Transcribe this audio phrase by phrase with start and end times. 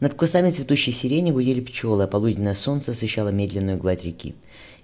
[0.00, 4.34] Над кустами цветущей сирени гудели пчелы, а полуденное солнце освещало медленную гладь реки.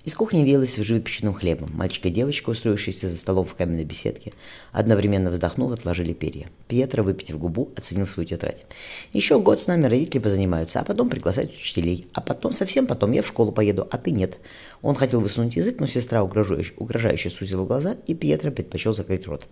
[0.06, 1.68] Из кухни веялось свежевыпеченным хлебом.
[1.74, 4.34] Мальчик и девочка, устроившиеся за столом в каменной беседке,
[4.70, 6.46] одновременно вздохнув, отложили перья.
[6.68, 8.66] Пьетро, выпитив губу, оценил свою тетрадь.
[9.12, 12.06] «Еще год с нами родители позанимаются, а потом приглашать учителей.
[12.12, 14.38] А потом, совсем потом, я в школу поеду, а ты нет».
[14.80, 19.48] Он хотел высунуть язык, но сестра угрожающе, угрожающе сузила глаза, и Пьетро предпочел закрыть рот.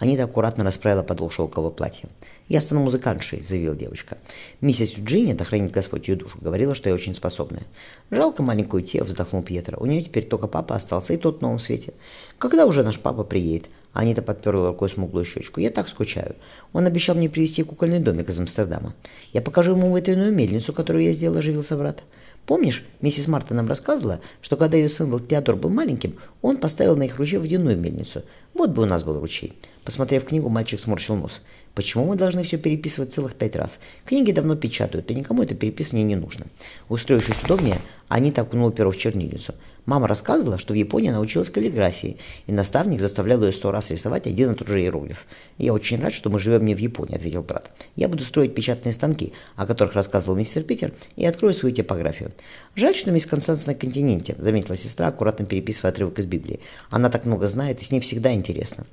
[0.00, 2.08] Анита аккуратно расправила подол шелкового платья.
[2.48, 4.18] «Я стану музыкантшей»,— заявила девочка.
[4.60, 7.62] «Миссис Юджини, да хранит Господь ее душу, говорила, что я очень способная».
[8.10, 9.78] «Жалко маленькую Тео»,— вздохнул Пьетро.
[9.80, 11.94] «У нее теперь только папа остался, и тот в новом свете.
[12.38, 15.60] Когда уже наш папа приедет?» Анита подперла рукой смуглую щечку.
[15.60, 16.34] «Я так скучаю.
[16.72, 18.94] Он обещал мне привезти кукольный домик из Амстердама.
[19.32, 22.02] Я покажу ему ветряную мельницу, которую я сделал, оживился брат».
[22.46, 27.04] Помнишь, миссис Марта нам рассказывала, что когда ее сын Теодор был маленьким, он поставил на
[27.04, 28.24] их ручье водяную мельницу.
[28.52, 29.54] Вот бы у нас был ручей.
[29.84, 31.42] Посмотрев книгу, мальчик сморщил нос.
[31.74, 33.78] Почему мы должны все переписывать целых пять раз?
[34.04, 36.46] Книги давно печатают, и никому это переписывание не нужно.
[36.88, 37.78] Устроившись удобнее,
[38.12, 39.54] Анита окунула перо в чернильницу.
[39.86, 44.26] Мама рассказывала, что в Японии она училась каллиграфии, и наставник заставлял ее сто раз рисовать
[44.26, 45.24] один и тот же иероглиф.
[45.56, 47.70] «Я очень рад, что мы живем не в Японии»,— ответил брат.
[47.96, 52.32] «Я буду строить печатные станки, о которых рассказывал мистер Питер, и открою свою типографию».
[52.74, 56.60] «Жаль, что мисс Констанс на континенте»,— заметила сестра, аккуратно переписывая отрывок из Библии.
[56.90, 58.84] «Она так много знает, и с ней всегда интересно».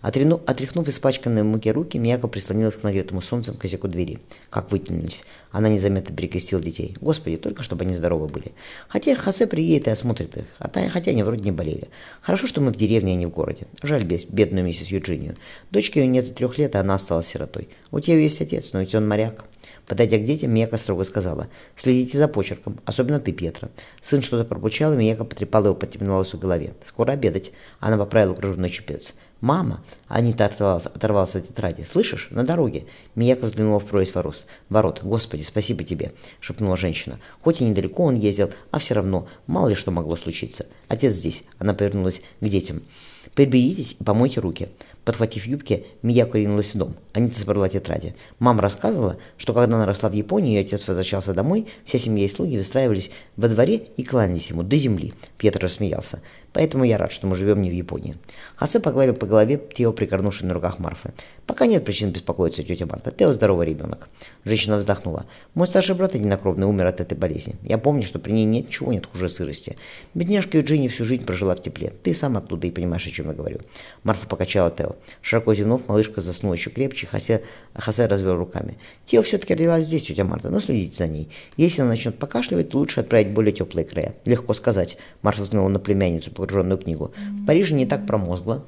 [0.00, 4.20] Отряну, отряхнув испачканные в муке руки, Мияко прислонилась к нагретому солнцем косяку двери.
[4.48, 5.24] Как вытянулись.
[5.50, 6.94] Она незаметно перекрестила детей.
[7.00, 8.52] Господи, только чтобы они здоровы были.
[8.88, 10.44] Хотя Хосе приедет и осмотрит их.
[10.58, 11.88] А хотя они вроде не болели.
[12.20, 13.66] Хорошо, что мы в деревне, а не в городе.
[13.82, 15.36] Жаль бедную миссис Юджинию.
[15.70, 17.68] Дочке ее нет и трех лет, а она осталась сиротой.
[17.90, 19.44] У тебя есть отец, но ведь он моряк.
[19.86, 23.70] Подойдя к детям, Мияка строго сказала, «Следите за почерком, особенно ты, Петра».
[24.02, 26.74] Сын что-то пробучал, и Мияка потрепала его по темноволосой голове.
[26.84, 27.52] «Скоро обедать».
[27.80, 29.14] Она поправила кружевной чепец.
[29.40, 31.84] «Мама!» Анита оторвалась, оторвалась от тетради.
[31.84, 32.28] «Слышишь?
[32.30, 34.46] На дороге!» Мияка взглянула в прорезь ворот.
[34.68, 35.00] «Ворот!
[35.04, 37.20] Господи, спасибо тебе!»— шепнула женщина.
[37.42, 40.66] Хоть и недалеко он ездил, а все равно, мало ли что могло случиться.
[40.88, 41.44] Отец здесь.
[41.58, 42.82] Она повернулась к детям.
[43.34, 44.68] «Приберитесь и помойте руки».
[45.04, 46.94] Подхватив юбки, Мияко ринулась в дом.
[47.14, 48.14] Анита собрала тетради.
[48.40, 52.28] Мама рассказывала, что когда она росла в Японии, ее отец возвращался домой, вся семья и
[52.28, 55.14] слуги выстраивались во дворе и кланялись ему до земли.
[55.38, 56.20] Пьетро рассмеялся.
[56.58, 58.16] Поэтому я рад, что мы живем не в Японии.
[58.56, 61.12] Хасе погладил по голове Тео, прикорнувший на руках Марфы.
[61.46, 63.12] Пока нет причин беспокоиться, тетя Марта.
[63.12, 64.08] Тео здоровый ребенок.
[64.44, 65.26] Женщина вздохнула.
[65.54, 67.54] Мой старший брат единокровный умер от этой болезни.
[67.62, 69.76] Я помню, что при ней нет ничего нет хуже сырости.
[70.14, 71.92] Бедняжка Юджини всю жизнь прожила в тепле.
[72.02, 73.60] Ты сам оттуда и понимаешь, о чем я говорю.
[74.02, 74.96] Марфа покачала Тео.
[75.22, 78.78] Широко зевнув, малышка заснула еще крепче, Хасе, Хасе развел руками.
[79.04, 81.28] Тео все-таки родилась здесь, тетя Марта, но следите за ней.
[81.56, 84.16] Если она начнет покашливать, то лучше отправить более теплые края.
[84.24, 84.98] Легко сказать.
[85.22, 87.12] Марфа взглянула на племянницу, погруженную книгу.
[87.42, 88.64] В Париже не так промозгло.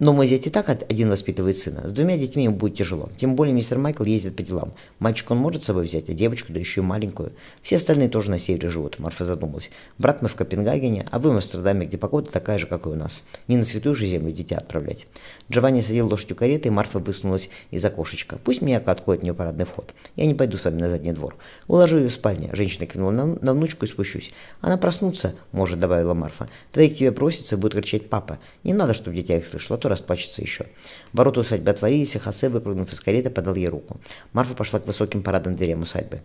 [0.00, 1.86] Но мой зять и так один воспитывает сына.
[1.86, 3.10] С двумя детьми ему будет тяжело.
[3.18, 4.72] Тем более мистер Майкл ездит по делам.
[4.98, 7.32] Мальчик он может с собой взять, а девочку, да еще и маленькую.
[7.60, 9.70] Все остальные тоже на севере живут, Марфа задумалась.
[9.98, 12.94] Брат мы в Копенгагене, а вы в Амстердаме, где погода такая же, как и у
[12.94, 13.24] нас.
[13.46, 15.06] Не на святую же землю дитя отправлять.
[15.50, 18.38] Джованни садил лошадь у кареты, и Марфа высунулась из окошечка.
[18.42, 19.94] Пусть меня откроет мне парадный вход.
[20.16, 21.36] Я не пойду с вами на задний двор.
[21.68, 22.48] Уложу ее в спальне.
[22.54, 24.32] Женщина кивнула на, на внучку и спущусь.
[24.62, 26.48] Она проснуться, может, добавила Марфа.
[26.72, 28.38] Твои к тебе просится, будет кричать папа.
[28.64, 30.66] Не надо, чтобы дитя их слышало, а расплачется еще.
[31.12, 34.00] Ворота усадьбы отворились, и Хосе, выпрыгнув из кареты, подал ей руку.
[34.32, 36.22] Марфа пошла к высоким парадным дверям усадьбы.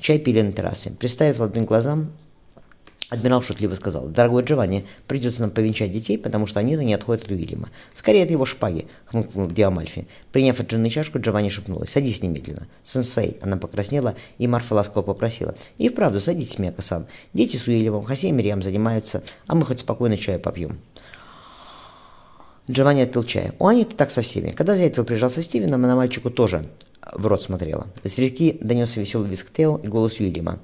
[0.00, 0.90] Чай пили на террасе.
[0.90, 2.12] Приставив ладонь глазам,
[3.10, 7.30] Адмирал шутливо сказал, «Дорогой Джованни, придется нам повенчать детей, потому что они-то не отходят от
[7.30, 7.70] Уильяма.
[7.94, 10.06] Скорее от его шпаги»,— хмыкнул Диамальфи.
[10.30, 12.68] Приняв от жены чашку, Джованни шепнула, «Садись немедленно».
[12.84, 17.06] «Сенсей»,— она покраснела, и Марфа ласково попросила, «И вправду, садитесь, Мека-сан.
[17.32, 20.78] Дети с Уильямом, Хосе и Мириам занимаются, а мы хоть спокойно чаю попьем».
[22.70, 23.54] Джованни отпил чая.
[23.58, 24.50] У Ани-то так со всеми.
[24.50, 26.66] Когда этого приезжал со Стивеном, она мальчику тоже
[27.12, 27.86] в рот смотрела.
[28.04, 30.58] С реки донесся веселый виск Тео и голос Уильяма.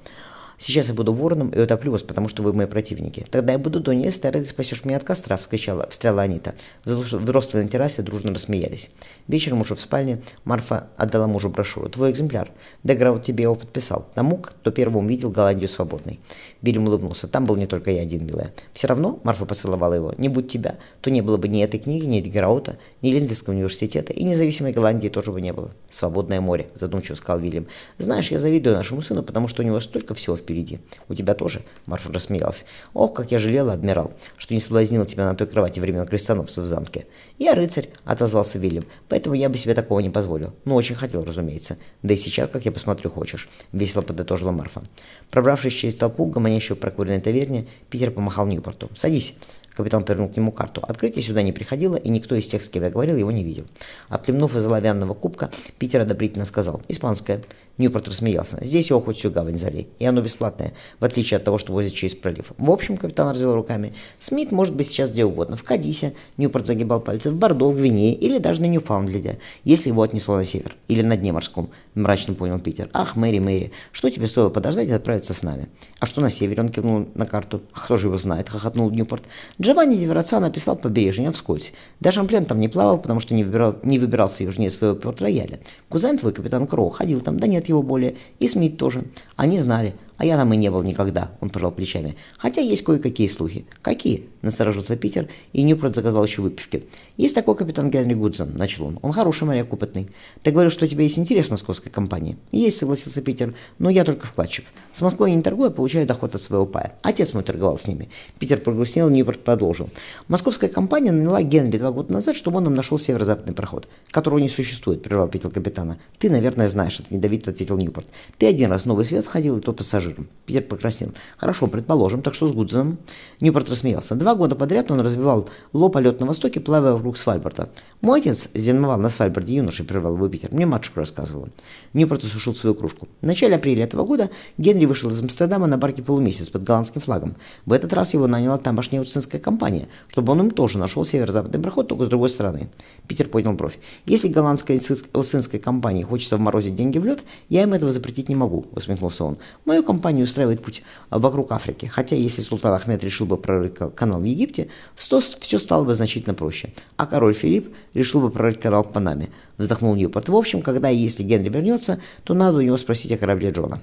[0.59, 3.25] Сейчас я буду вороном и утоплю вас, потому что вы мои противники.
[3.31, 6.55] Тогда я буду Донни Эстер, и ты спасешь меня от костра, вскричала, встряла Анита.
[6.85, 8.91] Взрослые на террасе дружно рассмеялись.
[9.29, 11.89] Вечером уже в спальне Марфа отдала мужу брошюру.
[11.89, 12.51] Твой экземпляр.
[12.83, 14.07] Деграут тебе его подписал.
[14.15, 16.21] Тому, кто первым увидел Голландию свободной.
[16.63, 17.29] Вильям улыбнулся.
[17.29, 18.53] Там был не только я один, милая.
[18.73, 22.07] Все равно, Марфа поцеловала его, не будь тебя, то не было бы ни этой книги,
[22.07, 25.73] ни Деграута, ни Линдельского университета, и независимой Голландии тоже бы не было.
[25.91, 27.67] Свободное море, задумчиво сказал Вильям.
[27.99, 30.81] Знаешь, я завидую нашему сыну, потому что у него столько всего впереди.
[31.09, 31.63] У тебя тоже?
[31.87, 32.65] Марфа рассмеялась.
[32.93, 36.67] Ох, как я жалела, адмирал, что не соблазнила тебя на той кровати времен крестоносцев в
[36.67, 37.07] замке.
[37.39, 40.53] Я рыцарь, отозвался Вильям, поэтому я бы себе такого не позволил.
[40.65, 41.79] Ну, очень хотел, разумеется.
[42.03, 43.49] Да и сейчас, как я посмотрю, хочешь.
[43.73, 44.83] Весело подытожила Марфа.
[45.31, 48.91] Пробравшись через толпу, гомонящую прокуренной таверне, Питер помахал Ньюпорту.
[48.95, 49.35] Садись.
[49.75, 50.81] Капитан повернул к нему карту.
[50.87, 53.65] Открытие сюда не приходило, и никто из тех, с кем я говорил, его не видел.
[54.09, 57.43] Отхлебнув из оловянного кубка, Питер одобрительно сказал «Испанская».
[57.77, 58.59] Ньюпорт рассмеялся.
[58.63, 61.93] «Здесь его хоть всю гавань залей, и оно бесплатное, в отличие от того, что возят
[61.93, 62.53] через пролив.
[62.57, 65.57] В общем, капитан развел руками, Смит может быть сейчас где угодно.
[65.57, 70.03] В Кадисе, Ньюпорт загибал пальцы, в Бордо, в Гвинее или даже на Ньюфаундленде, если его
[70.03, 70.77] отнесло на север.
[70.89, 72.89] Или на дне морском»,— мрачно понял Питер.
[72.93, 75.69] «Ах, Мэри, Мэри, что тебе стоило подождать и отправиться с нами?»
[75.99, 77.63] «А что на севере?»— он кивнул на карту.
[77.73, 79.25] «Кто же его знает?»— хохотнул Ньюпорт.
[79.61, 81.73] «Джованни Дивераццо написал побережье, вскользь.
[82.01, 85.61] Даже Амплен там не плавал, потому что не, выбирал, не выбирался южнее своего порт-рояля.
[85.89, 88.17] Кузен твой, капитан Кроу, ходил там, да нет его более.
[88.39, 89.05] И Смит тоже.
[89.37, 89.95] Они знали.
[90.17, 92.17] А я там и не был никогда, он пожал плечами.
[92.39, 93.67] Хотя есть кое-какие слухи.
[93.83, 94.29] Какие?
[94.43, 96.85] Насторожился Питер, и Ньюпорт заказал еще выпивки.
[97.17, 98.99] Есть такой капитан Генри Гудзон, начал он.
[99.03, 100.09] Он хороший моряк, опытный.
[100.43, 102.37] Ты говоришь, что у тебя есть интерес в московской компании?
[102.53, 104.67] Есть, согласился Питер, но я только вкладчик.
[104.93, 106.95] С Москвой не торгую, а получаю доход от своего пая.
[107.03, 108.09] Отец мой торговал с ними.
[108.39, 109.91] Питер прогрустнел, Ньюпорт продолжил.
[110.29, 114.49] Московская компания наняла Генри два года назад, чтобы он нам нашел северо-западный проход, которого не
[114.49, 115.99] существует, прервал Питер капитана.
[116.19, 118.07] Ты, наверное, знаешь, это недовито ответил Ньюпорт.
[118.39, 120.29] Ты один раз в новый свет ходил, и то пассажир пассажиром.
[120.47, 121.11] Питер покраснел.
[121.39, 122.99] Хорошо, предположим, так что с Гудзеном?
[123.41, 124.15] Ньюпорт рассмеялся.
[124.15, 127.71] Два года подряд он развивал ло полет на востоке, плавая вокруг Свальборда.
[128.03, 130.51] Мой отец зимовал на Свальборде юношей, прервал его Питер.
[130.53, 131.49] Мне матушка рассказывала.
[131.95, 133.09] Ньюпорт осушил свою кружку.
[133.23, 134.29] В начале апреля этого года
[134.59, 137.37] Генри вышел из Амстердама на барке полумесяц под голландским флагом.
[137.65, 141.89] В этот раз его наняла тамошняя уцинская компания, чтобы он им тоже нашел северо-западный проход,
[141.89, 142.69] только с другой стороны.
[143.09, 143.79] Питер поднял бровь.
[144.05, 144.81] Если голландской
[145.15, 149.39] уцинской компании хочется вморозить деньги в лед, я им этого запретить не могу, усмехнулся он.
[149.65, 154.25] Мою компанию устраивает путь вокруг Африки, хотя если султан Ахмед решил бы прорыть канал в
[154.25, 156.71] Египте, все стало бы значительно проще.
[156.97, 160.29] А король Филипп решил бы прорыть канал в Панаме, вздохнул Ньюпорт.
[160.29, 163.81] В общем, когда и если Генри вернется, то надо у него спросить о корабле Джона.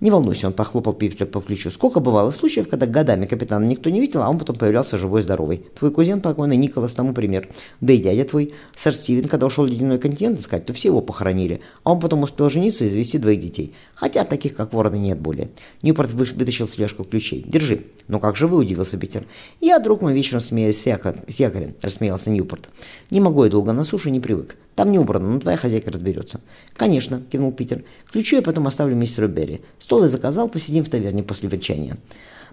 [0.00, 1.70] Не волнуйся, он похлопал Питера по плечу.
[1.70, 5.64] Сколько бывало случаев, когда годами капитана никто не видел, а он потом появлялся живой-здоровый.
[5.78, 7.48] Твой кузен покойный Николас тому пример.
[7.80, 11.00] Да и дядя твой, сэр Стивен, когда ушел в ледяной континент искать, то все его
[11.00, 11.60] похоронили.
[11.84, 13.74] А он потом успел жениться и завести двоих детей.
[13.94, 15.50] Хотя таких, как вороны, нет более.
[15.82, 17.44] Ньюпорт вытащил слежку ключей.
[17.46, 17.84] Держи.
[18.08, 19.24] Ну как же вы, удивился Питер.
[19.60, 22.68] Я, друг мой, вечером смеюсь с, якор, с якорем, рассмеялся Ньюпорт.
[23.10, 24.56] Не могу я долго на суше, не привык.
[24.74, 26.40] Там не убрано, но твоя хозяйка разберется.
[26.74, 27.84] Конечно, кивнул Питер.
[28.10, 29.60] Ключи я потом оставлю мистеру Берри.
[29.78, 31.96] Стол я заказал, посидим в таверне после вечания.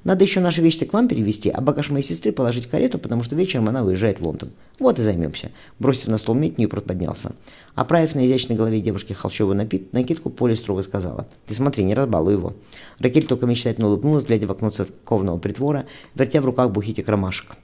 [0.03, 3.21] Надо еще наши вещи к вам перевести, а багаж моей сестры положить в карету, потому
[3.21, 4.49] что вечером она уезжает в Лондон.
[4.79, 5.51] Вот и займемся.
[5.77, 7.33] Бросив на стол медь, Ньюпорт поднялся.
[7.75, 11.27] Оправив на изящной голове девушки холщовую напит, накидку, Поле строго сказала.
[11.45, 12.55] «Ты смотри, не разбалуй его».
[12.97, 15.85] Ракель только мечтательно улыбнулась, глядя в окно церковного притвора,
[16.15, 17.55] вертя в руках бухитик ромашек.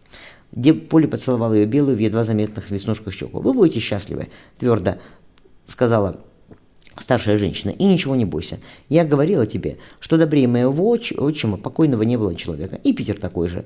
[0.90, 3.40] Поле поцеловал ее белую в едва заметных веснушках щеку.
[3.40, 4.28] «Вы будете счастливы»,—
[4.58, 4.96] твердо
[5.64, 6.20] сказала
[7.02, 8.60] старшая женщина, и ничего не бойся.
[8.90, 12.80] Я говорила тебе, что добрее моего отч отчима покойного не было человека.
[12.84, 13.66] И Питер такой же.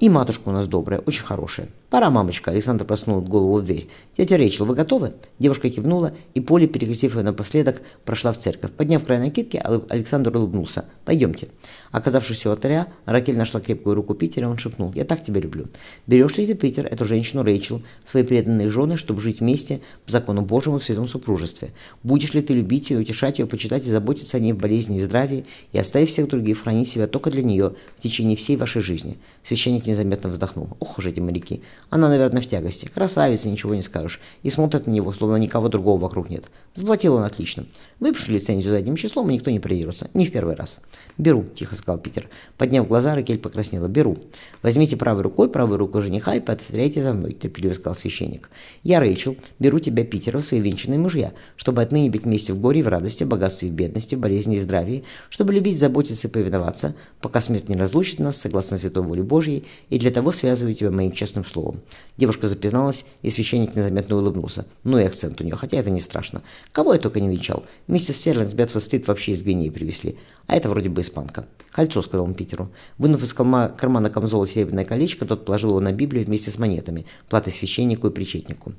[0.00, 1.68] И матушка у нас добрая, очень хорошая.
[1.90, 2.50] Пора, мамочка.
[2.50, 3.90] Александр просунул голову в дверь.
[4.16, 5.12] Тетя Рейчел, вы готовы?
[5.38, 8.70] Девушка кивнула, и Поле, перекосив ее напоследок, прошла в церковь.
[8.70, 10.86] Подняв край накидки, Александр улыбнулся.
[11.04, 11.48] Пойдемте.
[11.90, 14.92] Оказавшись у алтаря, Ракель нашла крепкую руку Питера, он шепнул.
[14.94, 15.66] «Я так тебя люблю.
[16.06, 20.42] Берешь ли ты, Питер, эту женщину Рэйчел, свои преданные жены, чтобы жить вместе по закону
[20.42, 21.72] Божьему в святом супружестве?
[22.04, 25.02] Будешь ли ты любить ее, утешать ее, почитать и заботиться о ней в болезни и
[25.02, 29.18] здравии, и оставив всех других, хранить себя только для нее в течение всей вашей жизни?»
[29.42, 30.68] Священник незаметно вздохнул.
[30.80, 31.62] «Ох уж эти моряки!
[31.90, 32.86] Она, наверное, в тягости.
[32.86, 34.20] Красавица, ничего не скажешь.
[34.42, 36.46] И смотрит на него, словно никого другого вокруг нет.
[36.74, 37.66] Заплатил он отлично.
[37.98, 40.08] Выпишу лицензию задним числом, и никто не придерется.
[40.14, 40.78] Не в первый раз.
[41.18, 42.28] Беру, тихо сказал Питер.
[42.56, 43.88] Подняв глаза, Ракель покраснела.
[43.88, 44.18] «Беру.
[44.62, 48.50] Возьмите правой рукой правую руку жениха и повторяйте за мной»,– терпеливо сказал священник.
[48.82, 52.80] «Я, Рэйчел, беру тебя, Питера, в свои венчанные мужья, чтобы отныне быть вместе в горе
[52.80, 56.28] и в радости, в богатстве и в бедности, в болезни и здравии, чтобы любить, заботиться
[56.28, 60.74] и повиноваться, пока смерть не разлучит нас, согласно святой воле Божьей, и для того связываю
[60.74, 61.80] тебя моим честным словом».
[62.16, 64.66] Девушка запизналась, и священник незаметно улыбнулся.
[64.84, 66.42] Ну и акцент у нее, хотя это не страшно.
[66.70, 67.64] Кого я только не венчал.
[67.86, 70.18] Миссис Стерлинг с Бетфорд-стрит вообще из Гвинеи привезли.
[70.46, 71.46] А это вроде бы испанка.
[71.70, 72.70] «Кольцо»,— сказал он Питеру.
[72.98, 77.52] Вынув из кармана камзола серебряное колечко, тот положил его на Библию вместе с монетами, платой
[77.52, 78.72] священнику и причетнику.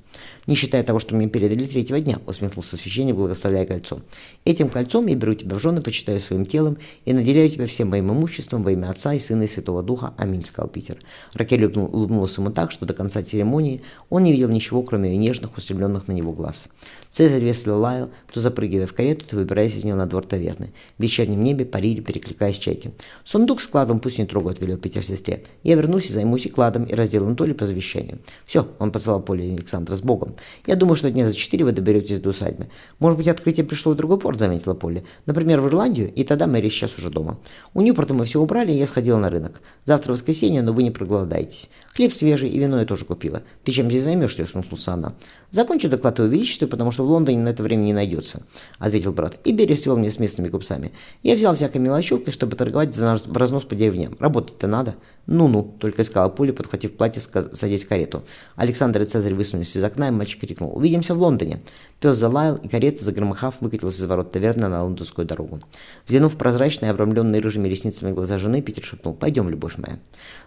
[0.48, 4.02] «Не считая того, что мне передали третьего дня»,— усмехнулся священник, благословляя кольцо.
[4.44, 8.12] «Этим кольцом я беру тебя в жены, почитаю своим телом и наделяю тебя всем моим
[8.12, 10.14] имуществом во имя Отца и Сына и Святого Духа.
[10.18, 10.91] Аминь»,— сказал Питер.
[11.34, 15.58] Ракель улыбнулся ему так, что до конца церемонии он не видел ничего, кроме ее нежных,
[15.58, 16.68] устремленных на него глаз.
[17.10, 20.72] Цезарь весело лаял, то запрыгивая в карету, то выбираясь из нее на двор таверны.
[20.98, 22.92] В вечернем небе парили, перекликаясь чайки.
[23.24, 25.44] «Сундук с кладом пусть не трогают»,— велел Питер сестре.
[25.64, 28.20] «Я вернусь и займусь и кладом, и разделом Толи по завещанию».
[28.46, 30.36] «Все»,— он поцеловал Поле Александра с Богом.
[30.66, 32.68] «Я думаю, что дня за четыре вы доберетесь до усадьбы.
[33.00, 35.04] Может быть, открытие пришло в другой порт»,— заметила Поле.
[35.26, 37.40] «Например, в Ирландию, и тогда Мэри сейчас уже дома.
[37.74, 39.62] У Ньюпорта мы все убрали, и я сходила на рынок.
[39.84, 41.70] Завтра воскресенье, но вы вы не проголодаетесь.
[41.96, 43.44] Хлеб свежий и вино я тоже купила.
[43.64, 45.14] Ты чем здесь займешься?»– усмехнулся она.
[45.50, 48.44] «Закончу доклад его величеству, потому что в Лондоне на это время не найдется»,–
[48.80, 49.40] ответил брат.
[49.44, 50.94] «И Берия свел мне с местными купцами.
[51.24, 54.16] Я взял всякой мелочевкой, чтобы торговать в разнос по деревням.
[54.20, 54.96] Работать-то надо».
[55.28, 58.24] «Ну-ну»,– только искала пуля, подхватив платье, садясь в карету.
[58.56, 60.76] Александр и Цезарь высунулись из окна, и мальчик крикнул.
[60.76, 61.62] «Увидимся в Лондоне».
[62.00, 65.60] Пес залаял, и карета, загромыхав, выкатилась из ворот таверны на лондонскую дорогу.
[66.06, 70.00] Взглянув прозрачные, обрамленные рыжими ресницами глаза жены, Питер шепнул «Пойдем, любовь моя».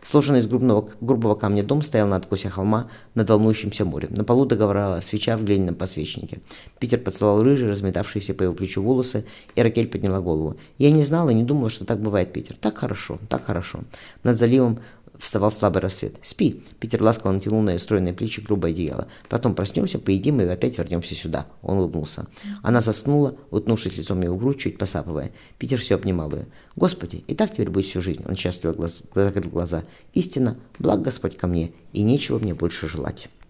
[0.03, 4.11] Сложенный из грубного, грубого камня дом стоял на откосе холма над волнующимся морем.
[4.15, 6.41] На полу договорила свеча в глиняном посвечнике.
[6.79, 9.25] Питер поцеловал рыжие, разметавшиеся по его плечу волосы,
[9.55, 10.57] и Ракель подняла голову.
[10.79, 12.57] «Я не знала и не думала, что так бывает, Питер.
[12.61, 13.81] Так хорошо, так хорошо».
[14.23, 14.79] Над заливом
[15.19, 16.15] вставал слабый рассвет.
[16.23, 19.09] «Спи!» Питер ласково натянул на ее стройные плечи грубое одеяло.
[19.29, 21.47] «Потом проснемся, поедим и опять вернемся сюда».
[21.63, 22.27] Он улыбнулся.
[22.63, 25.33] Она заснула, утнувшись лицом его в грудь, чуть посапывая.
[25.59, 26.47] Питер все обнимал ее.
[26.77, 29.03] «Господи, и так теперь будет всю жизнь!» Он счастливо глаз...
[29.15, 29.85] закрыл глаза.
[30.13, 33.29] «Истина, благ Господь ко мне, и нечего мне больше желать».